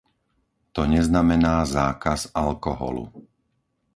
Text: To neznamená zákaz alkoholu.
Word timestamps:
To 0.73 0.81
neznamená 0.85 1.57
zákaz 1.77 2.21
alkoholu. 2.43 3.05